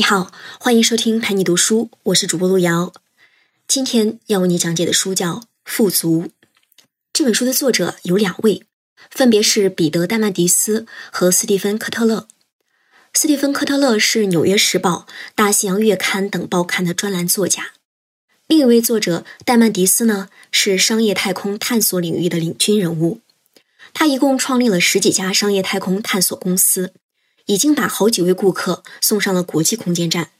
[0.00, 0.30] 你好，
[0.60, 2.92] 欢迎收听陪你读书，我是主播路遥。
[3.66, 5.34] 今天要为你讲解的书叫
[5.64, 6.26] 《富足》。
[7.12, 8.62] 这本书的作者有两位，
[9.10, 12.28] 分别是彼得·戴曼迪斯和斯蒂芬·科特勒。
[13.12, 17.72] 斯蒂芬·科特勒是《纽约时报》《大西洋月刊》等报刊的专栏作家。
[18.46, 23.20] 另一位作者戴曼迪斯呢，是商业太空探索领域的领军人物。
[23.92, 26.92] 他一共创立了十几家商业太空探索公司。
[27.48, 30.30] 已经把好几位顾客送上了国际空间站。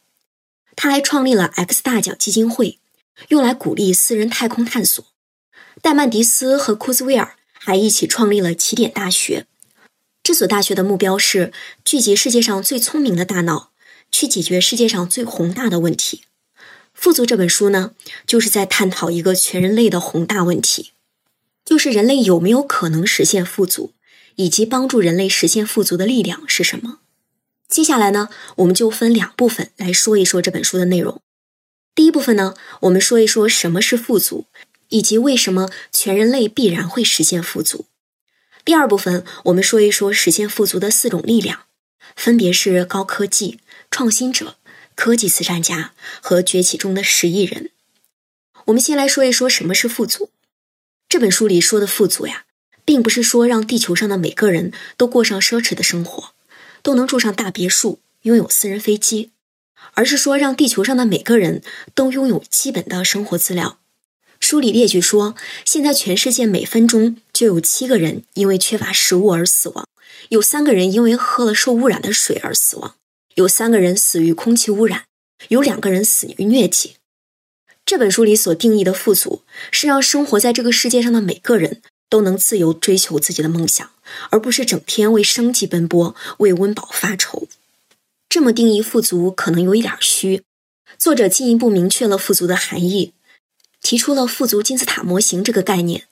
[0.77, 2.79] 他还创立了 X 大奖基金会，
[3.29, 5.05] 用来鼓励私人太空探索。
[5.81, 9.47] 戴曼迪斯和库兹韦尔还一起创立了起点大学。
[10.23, 11.51] 这所大学的目标是
[11.83, 13.73] 聚集世界上最聪明的大脑，
[14.13, 16.25] 去解决世界上最宏大的问题。
[16.93, 17.93] 富足这本书呢，
[18.27, 20.93] 就是在探讨一个全人类的宏大问题，
[21.65, 23.95] 就是人类有没有可能实现富足。
[24.41, 27.01] 以及帮助人类实现富足的力量是什么？
[27.69, 31.21] 接下来呢，我们就分两部分来说一说这本书的内容。
[31.95, 34.47] 第一部分呢，我们说一说什么是富足，
[34.89, 37.85] 以及为什么全人类必然会实现富足。
[38.65, 41.65] 第二部分，我们说一说实现富足的四种力量，
[42.17, 43.61] 分别是高科技、
[43.91, 44.57] 创新者、
[44.95, 47.71] 科技慈善家和崛起中的十亿人。
[48.67, 50.31] 我们先来说一说什么是富足。
[51.09, 52.45] 这本书里说的富足呀。
[52.85, 56.33] 并不是说让地球上的每个人都过上奢侈的生活，
[56.83, 59.31] 都能住上大别墅，拥有私人飞机，
[59.95, 61.63] 而是说让地球上的每个人
[61.95, 63.79] 都拥有基本的生活资料。
[64.41, 69.87] 书里列举说，现在全世界每分钟就有七个人因为缺乏食物而死亡，
[70.29, 72.95] 有三个人因为喝了受污染的水而死亡，
[73.35, 75.05] 有三个人死于空气污染，
[75.49, 76.95] 有两个人死于疟疾。
[77.85, 79.43] 这本书里所定义的富足，
[79.73, 81.83] 是让生活在这个世界上的每个人。
[82.09, 83.91] 都能自由追求自己的梦想，
[84.31, 87.49] 而不是整天为生计奔波、为温饱发愁。
[88.29, 90.43] 这么定义富足可能有一点虚。
[90.99, 93.13] 作者进一步明确了富足的含义，
[93.81, 96.05] 提出了富足金字塔模型这个概念。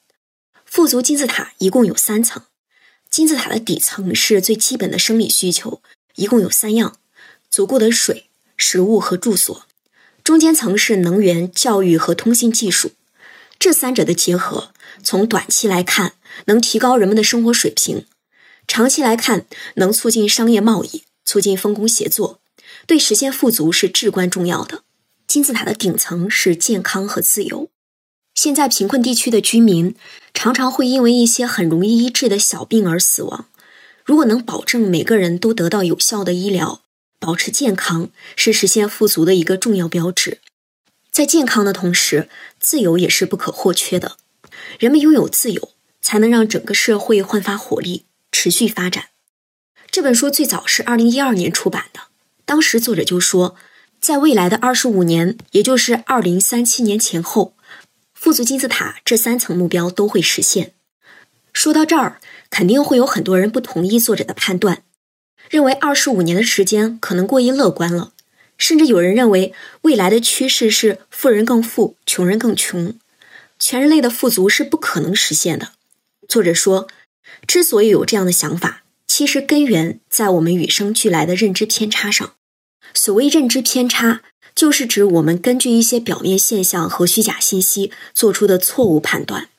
[0.65, 2.43] 富足金字塔一共有三层，
[3.11, 5.81] 金字塔的底层是最基本的生理需求，
[6.17, 6.99] 一共有三样：
[7.51, 9.67] 足够的水、食物和住所。
[10.23, 12.93] 中间层是能源、教育和通信技术。
[13.59, 14.71] 这三者的结合，
[15.03, 16.15] 从短期来看
[16.47, 18.07] 能提高人们的生活水平，
[18.69, 19.47] 长期来看
[19.77, 22.41] 能促进商业贸易，促进分工协作，
[22.87, 24.83] 对实现富足是至关重要的。
[25.27, 27.69] 金字塔的顶层是健康和自由。
[28.35, 29.95] 现在贫困地区的居民
[30.35, 33.47] 常常会因为一些很容易医治的小病而死亡。
[34.05, 36.83] 如果能保证每个人都得到有效的医疗，
[37.19, 40.39] 保持健康是实现富足的一个重要标志。
[41.11, 42.29] 在健康的同时，
[42.67, 44.17] 自由也是不可或缺的。
[44.81, 45.71] 人们拥有自由，
[46.03, 49.11] 才能让整个社会焕发活力，持续发展。
[49.89, 52.01] 这本书最早是二零一二年出版的，
[52.45, 53.55] 当时作者就说，
[54.01, 57.55] 在未来的二十五年，也就是二零三七年前后，
[58.13, 60.75] 富足金字塔这三层目标都会实现。
[61.53, 64.83] 说到这儿，肯定会有很多人不同意作者的判断，
[65.49, 68.15] 认为二十五年的时间可能过于乐观了。
[68.59, 69.53] 甚至有人认为，
[69.83, 72.99] 未来的趋势是富人更富，穷人更穷，
[73.59, 75.73] 全人类的富足是不可能实现的。
[76.29, 76.89] 作者说，
[77.47, 82.35] 之所以有这样的想法，其实根源在我们与生俱来的认知偏差上。
[82.95, 84.23] 所谓认知偏差，
[84.55, 89.51] 就是指我们根据一些表面现象和虚假信息做出的错误判断。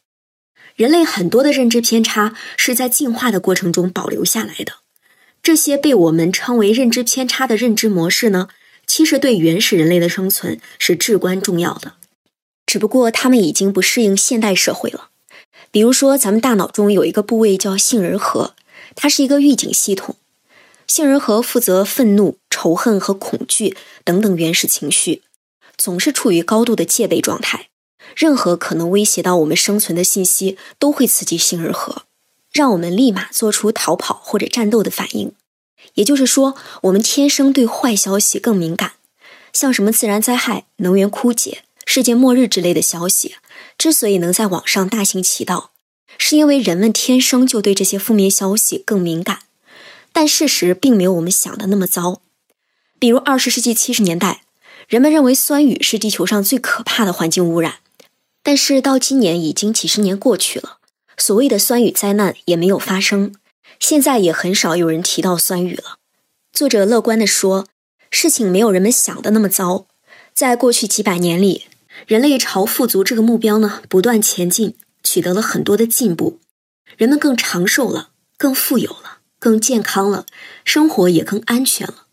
[0.76, 4.74] 人类很多的认知偏差是在进化的过程中保留下来的，
[5.42, 8.48] 这些被我们称为认知偏差的认知模式呢？
[8.88, 11.94] 其实对原始人类的生存是至关重要的，
[12.66, 15.10] 只不过他们已经不适应现代社会了。
[15.70, 18.56] 比如说，咱们大脑中有一个部位叫杏仁核，
[18.96, 20.16] 它是一个预警系统。
[20.88, 25.22] 杏仁核负责愤怒、仇恨和恐惧等等原始情绪，
[25.78, 27.68] 总是处于高度的戒备状态。
[28.16, 32.04] 任何可能威胁到我们生存的信息都会刺激杏仁核，
[32.54, 35.34] 让我们立马做出逃跑或者战斗的反应。
[35.96, 38.94] 也就是说，我们天生对坏消息更敏感，
[39.52, 43.36] 像什么自然灾害、能源枯竭、世界末日之类的消息，
[43.78, 45.72] 之所以能在网上大行其道，
[46.18, 49.40] 是因为人们天生就对这些负面消息更敏感。
[50.14, 52.22] 但事实并没有我们想的那么糟。
[52.98, 54.42] 比如，二十世纪七十年代，
[54.88, 57.76] 人们认为酸雨是地球上最可怕的环境污染，
[58.42, 60.78] 但是到今年已经几十年过去了，
[61.18, 63.36] 所谓的酸雨灾难也没有发生。
[63.80, 65.98] 现在也很少有人提到酸雨了。
[66.52, 67.68] 作者乐观地说
[68.10, 69.86] ：“事情没有人们想的那么糟。
[70.34, 71.66] 在过去几百年里，
[72.06, 76.40] 人类朝富足这个目标呢不断前进，取得了很多的进步。
[76.96, 80.26] 人们更长寿了，更富有了，更健康了，
[80.64, 82.06] 生活也更安全了。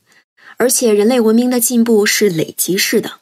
[0.57, 3.21] 而且人类文明的进步是累积式的，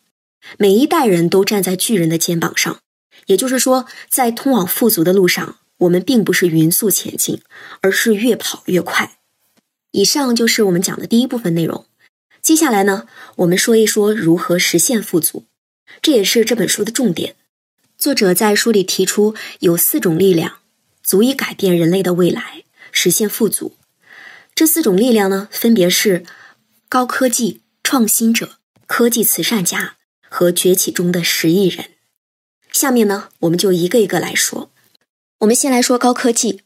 [0.59, 2.79] 每一代人都站在巨人的肩膀上。
[3.27, 7.41] 也就是说，在通往富足的路上，我们并不是匀速前进，
[7.81, 9.19] 而是越跑越快。
[9.93, 11.87] 以上就是我们讲的第一部分内容。
[12.41, 13.07] 接下来呢，
[13.37, 15.45] 我们说一说如何实现富足，
[16.01, 17.37] 这也是这本书的重点。
[17.97, 20.59] 作者在书里提出有四种力量，
[21.03, 23.77] 足以改变人类的未来，实现富足。
[24.55, 26.25] 这四种力量呢，分别是
[26.89, 28.57] 高科技创新者、
[28.87, 29.97] 科技慈善家
[30.29, 31.87] 和崛起中的十亿人。
[32.73, 34.72] 下面呢，我们就一个一个来说。
[35.43, 36.61] 我们先来说高科技。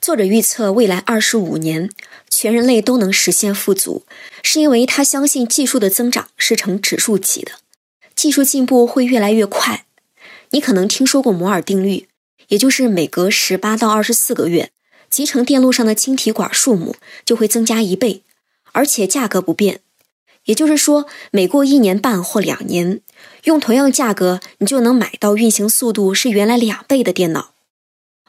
[0.00, 1.90] 作者预测未来二十五年，
[2.30, 4.06] 全人类都能实现富足，
[4.42, 7.52] 是因为他相信技术的增长是呈指数级的，
[8.14, 9.84] 技术进步会越来越快。
[10.52, 12.08] 你可能听说过摩尔定律，
[12.48, 14.70] 也就是每隔十八到二十四个月，
[15.10, 16.96] 集成电路上的晶体管数目
[17.26, 18.22] 就会增加一倍，
[18.72, 19.80] 而且价格不变。
[20.46, 23.02] 也就是说，每过一年半或两年。
[23.44, 27.55] 用同样价格，你就能买到运行速度是原来两倍的电脑。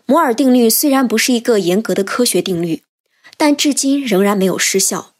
[0.08, 2.82] 摩尔定律虽然不是一个严格的科学定律，
[3.38, 5.14] 但至今仍然没有失效。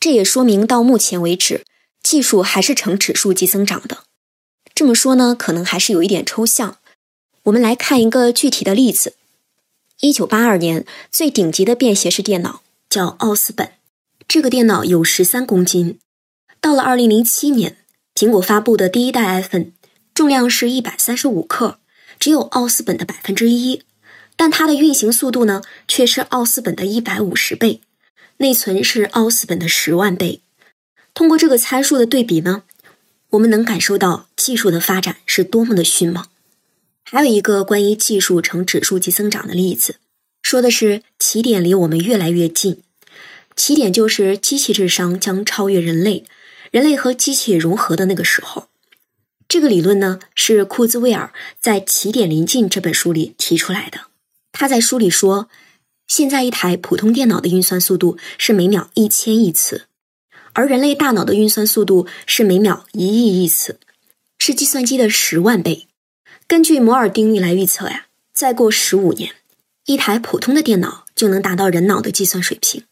[0.00, 1.66] 这也说明到目前为止，
[2.02, 4.04] 技术还是呈指数级增长的。
[4.74, 6.78] 这么说呢，可能还是有一点抽象。
[7.42, 9.14] 我们来看一个具体的例子：
[10.00, 13.72] 一九八二年，最顶级的便携式电脑叫奥斯本，
[14.26, 15.98] 这个电脑有十三公斤。
[16.60, 17.76] 到了二零零七年。
[18.14, 19.66] 苹果发布的第一代 iPhone
[20.12, 21.78] 重量是一百三十五克，
[22.18, 23.84] 只有奥斯本的百分之一，
[24.38, 27.80] 但它的运行速度呢却是奥斯本的一百五十倍，
[28.36, 30.40] 内存是奥斯本的十万倍。
[31.12, 32.62] 通过这个参数的对比呢，
[33.30, 36.24] 我们能感受到技术的发展是多么的迅猛。
[37.02, 39.96] 还有一个关于技术呈指数级增长的例子，
[40.42, 42.80] 说的是起点离我们越来越近，
[43.56, 46.24] 起点就是机器智商将超越人类。
[46.70, 48.68] 人类和机器融合的那个时候，
[49.48, 54.02] 这个理论呢是库兹韦尔在《起点临近》这本书里提出来的。
[54.52, 55.48] 他在书里说，
[56.06, 59.86] 现在一台普通电脑的运算速度是每秒一千亿次，
[60.52, 63.78] 而人类大脑的运算速度是每秒一亿亿次，
[64.38, 65.86] 是计算机的十万倍。
[66.46, 69.34] 根据摩尔定律来预测呀，再过十五年，
[69.84, 72.84] 一台普通的电脑就能达到人脑的计算水平；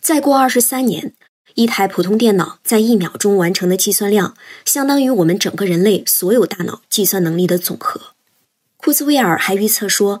[0.00, 1.14] 再过二十三年。
[1.54, 4.36] 一台普通电脑在一秒钟完成的计算量，
[4.66, 8.12] 相当于我们整个人类所有大脑计算能力的总和。
[8.76, 10.20] 库兹韦尔还预测说，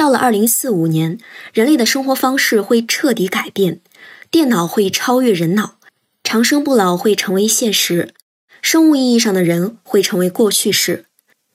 [0.00, 1.18] 到了二零四五年，
[1.52, 3.82] 人类的生活方式会彻底改变，
[4.30, 5.76] 电脑会超越人脑，
[6.24, 8.14] 长生不老会成为现实，
[8.62, 11.04] 生物意义上的人会成为过去式，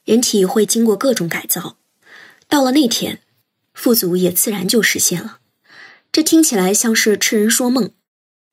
[0.03, 1.77] 人体会经过各种改造。
[2.47, 3.19] 到了那天，
[3.74, 5.39] 富足也自然就实现了。
[6.12, 7.89] 这听起来像是痴人说梦。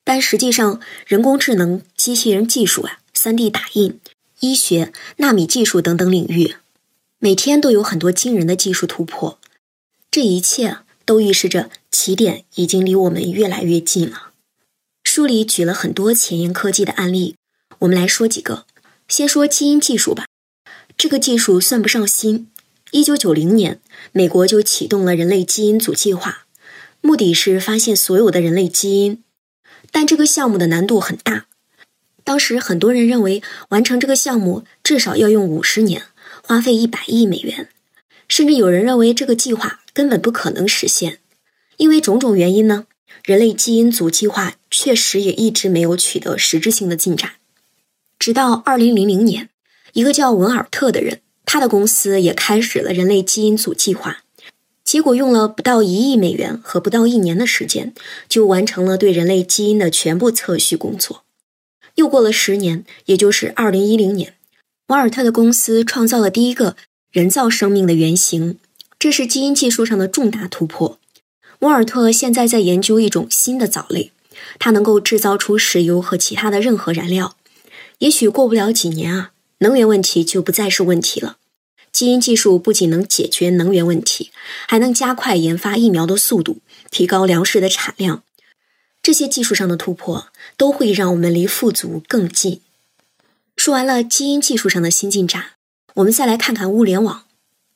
[0.05, 4.00] 但实际上，人工智能、机器人技术啊、3D 打印、
[4.41, 6.56] 医学、纳米技术等等领域，
[7.19, 9.38] 每天都有很多惊人的技术突破。
[10.12, 10.76] 这一切
[11.06, 14.32] 都预示着起点已经离我们越来越近了。
[15.05, 17.37] 书里举了很多前沿科技的案例，
[17.79, 18.67] 我们来说几个。
[19.09, 20.26] 先说基因技术吧，
[20.99, 22.50] 这个技术算不上新。
[22.91, 23.81] 1990年，
[24.12, 26.45] 美国就启动了人类基因组计划，
[27.00, 29.25] 目的是发现所有的人类基因。
[29.90, 31.47] 但这个项目的难度很大，
[32.23, 36.02] 当时很多人认为完成这个项目至少要用五十年，
[36.42, 37.71] 花费一百亿美元，
[38.28, 41.18] 甚至有人认为这个计划根本不可能实现。
[41.76, 42.87] 因为种种原因呢，
[43.25, 47.32] 人类基因组计划确实也一直没有取得实质性的进展。
[48.18, 49.49] 直到二零零零年，
[49.94, 54.22] 一个叫文尔特的人，他的公司也开始了人类基因组计划。
[54.84, 57.94] 结果用了不到一亿美元和不到一年的时间，
[58.28, 61.25] 就完成了对人类基因的全部测序工作。
[61.94, 64.34] 又过了十年，也就是二零一零年，
[64.88, 66.76] 瓦尔特的公司创造了第一个
[67.11, 68.58] 人造生命的原型，
[69.02, 71.00] 这是基因技术上的重大突破。
[71.59, 74.12] 沃尔特现在在研究一种新的藻类，
[74.61, 77.35] 它能够制造出石油和其他的任何燃料。
[77.99, 81.38] 也许过不了几年啊，能源问题就不再是问题了。
[81.90, 84.30] 基因技术不仅能解决能源问题，
[84.68, 86.59] 还能加快研发疫苗的速度，
[86.92, 88.23] 提高粮食的产量。
[89.02, 92.61] 这些技术上的突破都会让我们离富足更近。
[93.56, 95.54] 说完了基因技术上的新进展，
[95.94, 97.25] 我们再来看看物联网。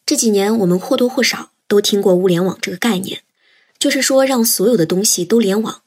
[0.06, 3.22] 这几年我们或多或少都听过物联网这个概念，
[3.76, 5.82] 就是说让所有的东西都联网，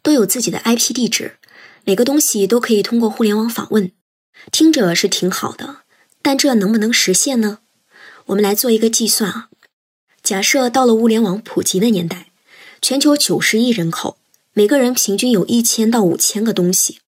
[0.00, 1.38] 都有自己的 IP 地址，
[1.82, 3.90] 每个东西都可以通过互联网访问。
[4.52, 5.78] 听着是挺好的，
[6.22, 7.58] 但这能不能实现呢？
[8.26, 9.48] 我们来做一个计算啊，
[10.22, 12.28] 假设到了物联网普及的年代，
[12.80, 14.18] 全球九十亿人口，
[14.52, 17.00] 每个人平均有一千到五千个东西，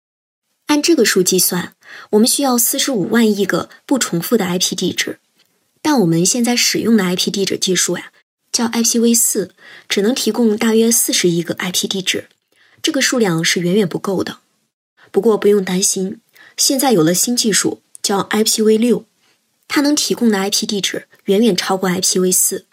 [0.66, 1.76] 按这个数计算，
[2.12, 5.20] 我们需要四十五万亿个不重复的 IP 地址。
[5.86, 8.12] 但我们现在使用的 IP 地址技术呀，
[8.52, 9.52] 叫 IPv4，
[9.88, 12.28] 只能提供大约四十亿个 IP 地址，
[12.82, 14.40] 这个数量是远远不够的。
[15.12, 16.22] 不过不用担心，
[16.58, 19.04] 现在有了新技术，叫 IPv6，
[19.68, 22.64] 它能提供的 IP 地址远远超过 IPv4，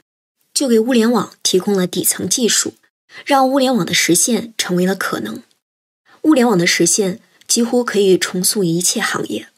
[0.54, 2.72] 就给物联网提供了底层技术，
[3.26, 5.42] 让物联网的实现成为了可能。
[6.22, 9.48] 物联网的实现几乎可以重塑一切行业。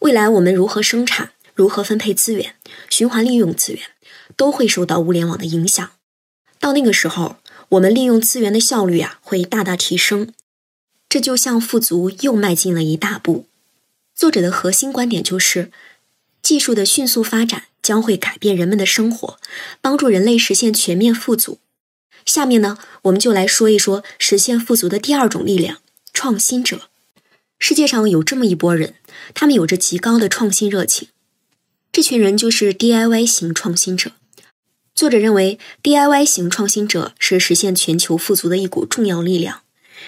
[0.00, 1.32] 未来我们如何生产？
[1.54, 2.54] 如何分配资源、
[2.88, 3.82] 循环利用资源，
[4.36, 5.90] 都会受到物联网的影响。
[6.58, 7.36] 到那个时候，
[7.70, 10.32] 我们利用资源的效率啊会大大提升。
[11.08, 13.46] 这就向富足又迈进了一大步。
[14.14, 15.72] 作者的核心观点就是，
[16.40, 19.38] 技术的迅速发展将会改变人们的生活，
[19.80, 21.58] 帮助人类实现全面富足。
[22.24, 25.78] 下面呢，我们就来说一说实现富足的第二种力量——
[26.14, 26.82] 创新者。
[27.58, 28.94] 世界上有这么一拨人，
[29.34, 31.08] 他们有着极高的创新热情。
[31.92, 34.12] 这群人就是 DIY 型创新者。
[34.94, 39.62] 作者认为，DIY 型创新者是实现全球富足的一股重要力量。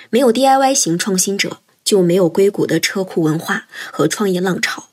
[0.08, 4.90] 没有 DIY 型创新者，就没有硅谷的车库文化和创业浪潮，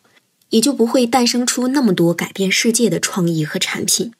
[0.49, 4.11] 也就不会诞生出那么多改变世界的创意和产品。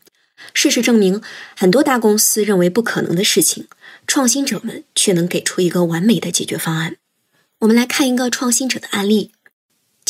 [0.53, 1.21] 事实证明，
[1.57, 3.65] 很多大公司认为不可能的事情，
[4.05, 6.97] 创新者们却能给出一个完美的解决方案。
[7.59, 9.31] 我们来看一个创新者的案例。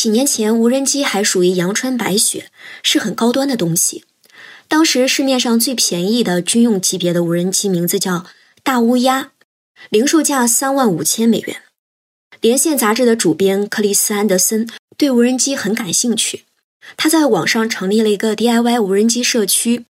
[0.00, 2.50] 几年前，无人机还属于阳春白雪，
[2.82, 4.04] 是很高端的东西。
[4.66, 8.24] 当时市面上最便宜的军用级别的无人机名字叫
[8.64, 9.32] “大乌鸦”，
[9.90, 11.64] 零售价三万五千美元。
[12.40, 14.66] 连线杂志的主编克里斯·安德森
[14.96, 16.44] 对无人机很感兴趣，
[16.96, 19.84] 他在网上成立了一个 DIY 无人机社区。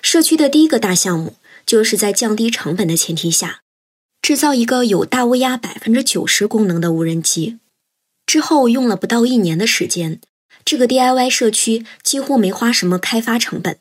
[0.00, 1.34] 社区的第一个大项目
[1.66, 3.60] 就是在降低成本的前提下，
[4.22, 7.58] 制造一个有大乌鸦百分之九十功能的无人机。
[8.30, 10.20] 之后用了不到一年的时间，
[10.64, 13.76] 这个 DIY 社区几乎没花什么开发成本，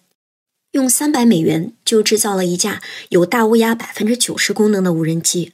[0.72, 5.54] 用三百美元就制造了一架有大乌鸦百分之九十功能的无人机，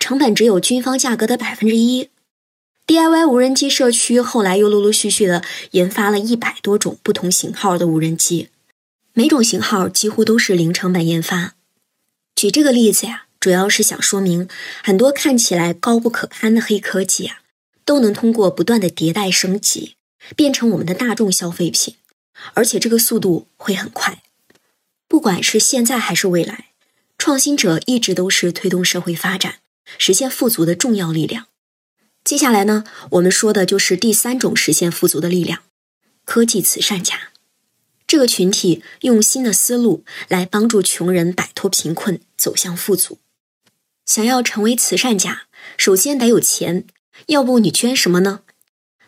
[0.00, 2.08] 成本只有军方价格的百分之一。
[2.88, 8.48] DIY 无人机社区后来又陆陆续续的研发了一百多种不同型号的无人机，
[9.12, 11.54] 每种型号几乎都是零成本研发。
[12.34, 14.48] 举这个例子呀，主要是想说明
[14.82, 17.38] 很多看起来高不可攀的黑科技啊。
[17.92, 19.96] 都能通过不断的迭代升级，
[20.34, 21.96] 变成我们的大众消费品，
[22.54, 24.22] 而且这个速度会很快。
[25.06, 26.68] 不管是现在还是未来，
[27.18, 29.56] 创新者一直都是推动社会发展、
[29.98, 31.48] 实现富足的重要力量。
[32.24, 35.60] 接下来呢，我们说的就是第三种实现富足的力量——
[36.24, 37.32] 科技慈善家。
[38.06, 43.18] 这个群体用新的思路来帮助穷人摆脱贫困，走向富足。
[44.06, 45.42] 想要成为慈善家，
[45.76, 46.86] 首先得有钱。
[47.26, 48.40] 要不你捐什么呢？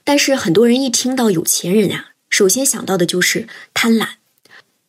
[0.04, 4.08] 但是很多人一听到有钱人呀，首先想到的就是贪婪。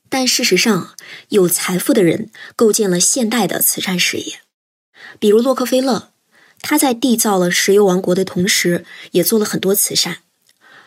[0.10, 0.96] 但事实上，
[1.30, 4.42] 有财富的人构建了现代的慈善事业。
[5.20, 6.12] 比如洛克菲勒，
[6.62, 10.20] 他在缔造了石油王国的同时，也做了很多慈善。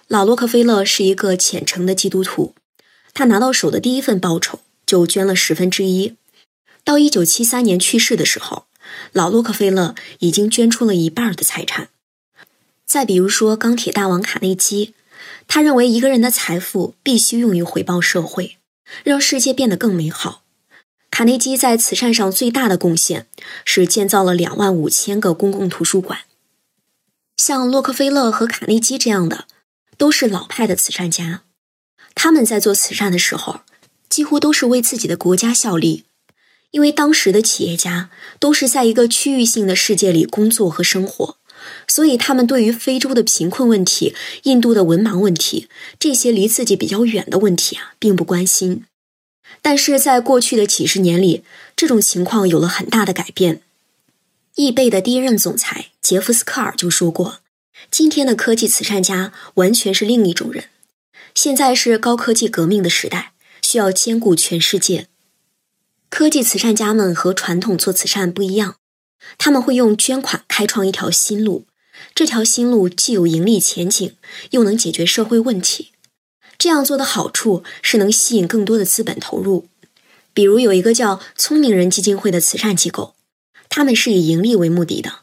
[0.07, 2.55] 老洛克菲勒是一个虔诚的基督徒，
[3.13, 6.17] 他拿到手的第一份报酬就捐了十分之一。
[6.85, 8.67] 到一九七三年去世的时候，
[9.13, 11.89] 老洛克菲勒已经捐出了一半的财产。
[12.89, 14.95] 再比如说，钢铁大王卡内基，
[15.47, 18.57] 他认为一个人的财富必须用于回报社会，
[19.05, 20.43] 让世界变得更美好。
[21.11, 23.27] 卡内基在慈善上最大的贡献
[23.67, 26.21] 是建造了两万五千个公共图书馆。
[27.37, 29.47] 像洛克菲勒和卡内基这样的，
[29.99, 31.43] 都是老派的慈善家。
[32.15, 33.61] 他们在做慈善的时候，
[34.09, 36.05] 几乎都是为自己的国家效力，
[36.71, 38.09] 因为当时的企业家
[38.41, 41.38] 都是在一个区域性的世界里工作和生活。
[41.87, 48.85] 所以，他们对于非洲的贫困问题、印度的文盲问题这些离自己比较远的问题啊，并不关心。
[49.61, 51.43] 但是在过去的几十年里，
[51.75, 53.63] 这种情况有了很大的改变。
[54.55, 57.39] 易贝的第一任总裁杰夫斯科尔就说过
[57.91, 60.65] ：“今天的科技慈善家完全是另一种人。
[61.35, 65.07] 现在是高科技革命的时代，需要兼顾全世界。
[66.11, 68.77] 科技慈善家们和传统做慈善不一样。”
[69.37, 71.67] 他们会用捐款开创一条新路，
[72.15, 74.15] 这条新路既有盈利前景，
[74.51, 75.93] 又能解决社会问题。
[76.57, 79.69] 这样做的好处是能吸引更多的资本投入。
[80.35, 83.15] 比如有一个叫“聪明人基金会”的慈善机构，
[83.69, 85.21] 他们是以盈利为目的的，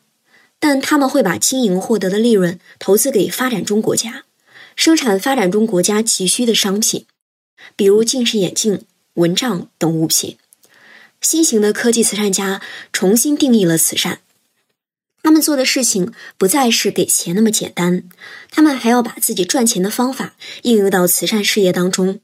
[0.59, 4.25] 但他们会把经营获得的利润投资给发展中国家，
[4.75, 7.05] 生产发展中国家急需的商品，
[7.75, 8.81] 比如近视眼镜、
[9.13, 10.37] 蚊帐等物品。
[11.25, 12.61] 新型的科技慈善家
[12.93, 14.19] 重新定义了慈善，
[15.23, 18.03] 他们做的事情不再是给钱那么简单，
[18.51, 22.19] 他们还要把自己赚钱的方法应用到慈善事业当中。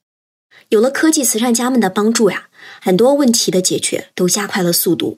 [0.70, 5.18] 有了科技慈善家们的帮助呀，很多问题的解决都加快了速度。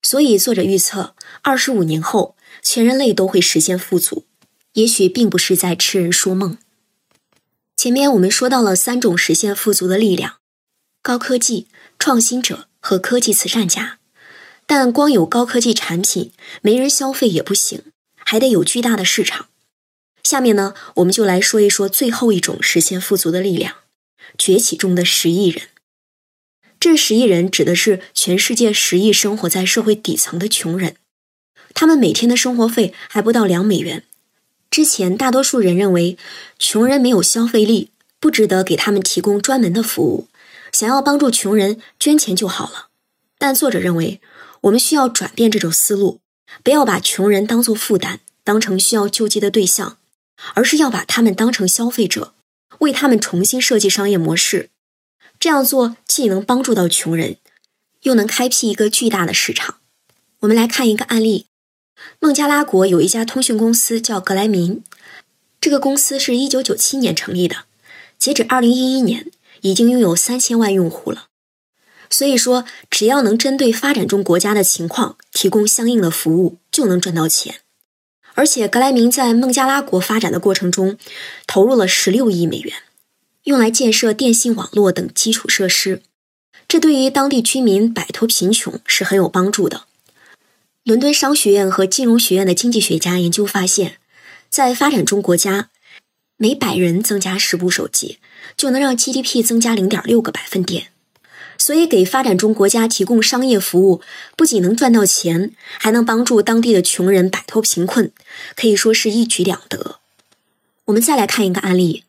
[0.00, 4.26] 所以，作者预测，二十五年后，全人类都会实现富足。
[4.74, 6.56] 也许并不是在痴人说梦。
[7.76, 10.36] 前面我们说到了三种实现富足的力量：
[11.02, 11.66] 高科技、
[11.98, 13.98] 创新者和科技慈善家。
[14.66, 17.84] 但光有高科技产品，没人消费也不行，
[18.16, 19.46] 还得有巨大的市场。
[20.22, 23.76] 下面呢，我们就来说一说最后一种实现富足的力量——
[24.36, 25.68] 崛起中的十亿人。
[26.78, 30.96] 这十亿人指的是全世界十亿生活在社会底层的穷人，
[31.72, 34.04] 他们每天的生活费还不到两美元。
[34.70, 36.18] 之前大多数人认为，
[36.58, 40.28] 穷人没有消费力，不值得给他们提供专门的服务，
[40.72, 42.88] 想要帮助穷人捐钱就好了。
[43.38, 44.20] 但作者认为。
[44.62, 46.20] 我们需要转变这种思路，
[46.64, 49.98] 不要把穷人当作负担，当成需要救济的对象，
[50.54, 52.34] 而是要把他们当成消费者，
[52.80, 54.70] 为他们重新设计商业模式。
[55.38, 57.36] 这样做既能帮助到穷人，
[58.02, 59.76] 又能开辟一个巨大的市场。
[60.40, 61.46] 我们来看一个案例：
[62.18, 64.82] 孟加拉国有一家通讯公司叫格莱明，
[65.60, 67.66] 这个公司是一九九七年成立的，
[68.18, 69.30] 截止二零一一年，
[69.62, 71.26] 已经拥有三千万用户了。
[72.10, 77.56] 所以说，只要能针对发展中国家的情况提供相应的服务，就能赚到钱。
[78.34, 80.96] 而且，格莱明在孟加拉国发展的过程中，
[81.46, 82.74] 投入了十六亿美元，
[83.44, 86.02] 用来建设电信网络等基础设施。
[86.66, 89.84] 这对于当地居民摆脱贫穷是很有帮助的。
[90.84, 93.98] 伦敦商学院和金融学院的经济学家研究发现，
[94.48, 95.68] 在发展中国家，
[96.36, 98.18] 每百人增加十部手机，
[98.58, 100.88] 就能让 GDP 增加零点六个百分点。
[101.56, 104.00] 所以，给发展中国家提供商业服务，
[104.36, 108.12] 不仅能赚到钱，还能帮助当地的穷人摆脱贫困，
[108.54, 109.96] 可以说是一举两得。
[110.84, 112.04] 我们再来看一个案例：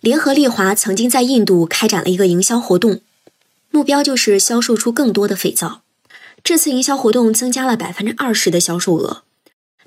[0.00, 3.00] 联合利华曾经在印度开展了一个营销活动，
[3.70, 5.82] 目标就是销售出更多的肥皂。
[6.42, 9.24] 这次营销活动增加了百分之二十的销售额，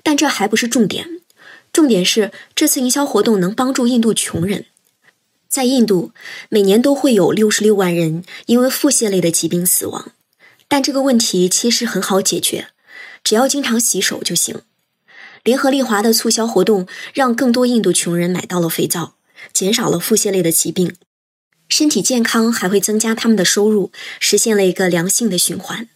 [0.04, 1.20] 但这还不是重点，
[1.72, 4.66] 重点是这次营销活动能帮助印度穷人。
[5.50, 6.12] 在印度，
[6.48, 10.12] 每年都会有六十六万人因为腹泻类的疾病死亡，
[10.68, 12.68] 但这个问题其实很好解决，
[13.24, 14.62] 只要经常洗手就行。
[15.42, 19.16] 联合利华的促销活动让更多印度穷人买到了肥皂，
[19.52, 20.94] 减少了腹泻类的疾病，
[21.68, 25.88] 身体健康还会增加他们的收入，实现了一个良性的循环。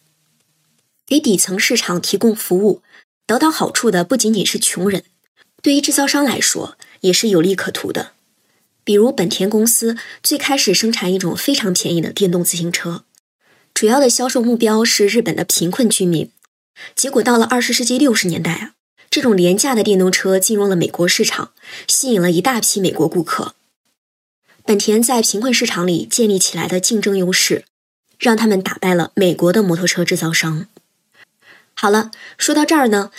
[1.07, 2.83] 给底层市场提供服务，
[3.25, 5.05] 得到好处的不仅仅是穷人，
[5.63, 8.14] 对于制造商来说也是有利可图的。
[8.85, 13.05] 比如本田公司最开始生产一种非常便宜的电动自行车，
[13.73, 16.31] 主要的销售目标是日本的贫困居民。
[16.95, 18.75] 结果到了二十世纪六十年代啊，
[19.09, 21.53] 这种廉价的电动车进入了美国市场，
[21.89, 23.55] 吸引了一大批美国顾客。
[24.65, 27.65] 本田在贫困市场里建立起来的竞争优势，
[28.19, 30.67] 让他们打败了美国的摩托车制造商。
[31.75, 33.11] 好了，说到这儿呢，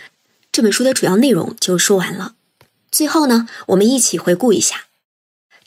[0.51, 2.35] 这本书的主要内容就说完了。
[2.91, 4.85] 最后呢，我们一起回顾一下。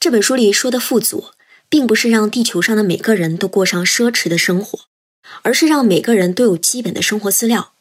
[0.01, 1.31] 这本书里说的富足，
[1.69, 4.83] 并不是让地球上的每个人都过上奢侈的生活，
[5.43, 7.73] 而是让每个人都有基本的生活资料，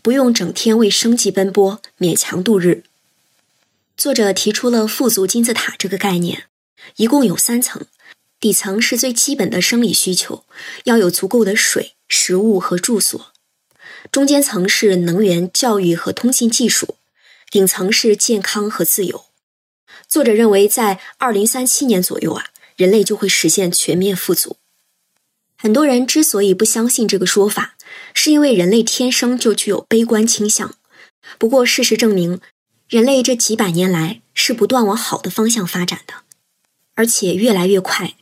[0.00, 2.84] 不用整天为生计奔波，勉强度日。
[3.96, 6.44] 作者提出了富足金字塔这个概念，
[6.96, 7.84] 一共有三层，
[8.38, 10.44] 底层是最基本的生理需求，
[10.84, 13.32] 要有足够的水、食物和住所；
[14.12, 16.94] 中间层是能源、教育和通信技术；
[17.50, 19.24] 顶层是健康和自由。
[20.14, 22.44] 作者认为，在二零三七年左右啊，
[22.76, 24.58] 人类就会实现全面富足。
[25.58, 27.74] 很多人之所以不相信这个说法，
[28.14, 30.76] 是因为人类天生就具有悲观倾向。
[31.36, 32.40] 不过，事实证明，
[32.88, 36.14] 人类这几百年来是不断往好的方向发展的，
[36.94, 38.14] 而且越来越快。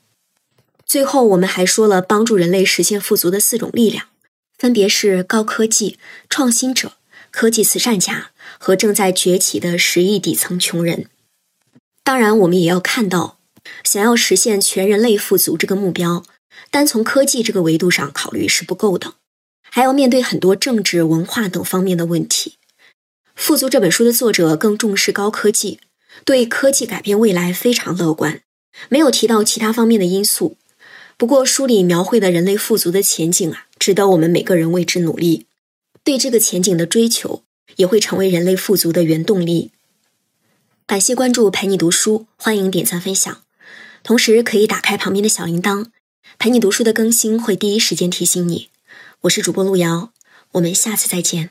[0.86, 4.06] 最后，我们还说了帮助人类实现富足的四种力量，
[4.56, 5.98] 分别是高科技、
[6.30, 6.92] 创新者、
[7.30, 11.10] 科技慈善家和正在崛起的十亿底层穷人。
[12.04, 13.38] 当然，我们也要看到，
[13.84, 16.24] 想要实现全人类富足这个目标，
[16.70, 19.14] 单从科技这个维度上考虑是不够的，
[19.62, 22.58] 还要面对很多政治、文化等方面的问题。
[23.34, 25.78] 《富足》这本书的作者更重视高科技，
[26.24, 28.42] 对科技改变未来非常乐观，
[28.88, 30.56] 没有提到其他方面的因素。
[31.16, 35.46] 不过，书里描绘的人类富足的前景啊，值得我们每个人为之努力。
[36.02, 37.44] 对这个前景的追求，
[37.76, 39.70] 也会成为人类富足的原动力。
[40.92, 43.38] 感谢关注陪你读书，欢迎点赞分享，
[44.02, 45.86] 同时可以打开旁边的小铃铛，
[46.38, 48.68] 陪你读书的更新会第一时间提醒你。
[49.22, 50.12] 我是主播路遥，
[50.50, 51.48] 我们下次再见。